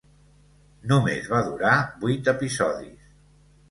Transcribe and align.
Només 0.93 1.29
va 1.35 1.43
durar 1.51 1.77
vuit 2.07 2.35
episodis. 2.37 3.11